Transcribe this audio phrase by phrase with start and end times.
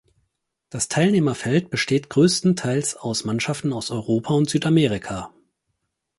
[0.71, 5.31] Das Teilnehmerfeld besteht größtenteils aus Mannschaften aus Europa und Südamerika.